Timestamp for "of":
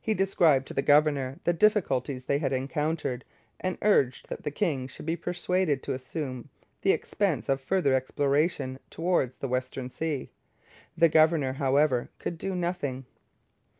7.48-7.60